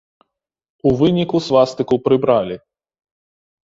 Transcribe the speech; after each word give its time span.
У 0.87 0.95
выніку 1.03 1.43
свастыку 1.51 1.95
прыбралі. 2.09 2.55